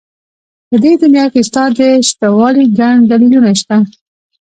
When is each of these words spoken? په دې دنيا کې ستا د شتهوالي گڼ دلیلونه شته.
په 0.67 0.75
دې 0.83 0.91
دنيا 1.03 1.25
کې 1.33 1.41
ستا 1.49 1.63
د 1.77 1.79
شتهوالي 2.07 2.65
گڼ 2.79 2.95
دلیلونه 3.11 3.51
شته. 3.61 3.77